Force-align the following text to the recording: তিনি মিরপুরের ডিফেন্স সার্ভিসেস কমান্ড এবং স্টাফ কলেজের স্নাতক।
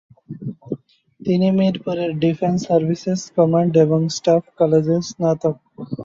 তিনি 1.19 1.47
মিরপুরের 1.57 2.11
ডিফেন্স 2.23 2.59
সার্ভিসেস 2.67 3.21
কমান্ড 3.35 3.73
এবং 3.85 3.99
স্টাফ 4.15 4.43
কলেজের 4.57 5.01
স্নাতক। 5.09 5.55